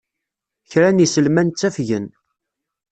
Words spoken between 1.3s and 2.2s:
ttafgen.